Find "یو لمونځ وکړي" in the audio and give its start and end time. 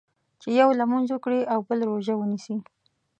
0.59-1.41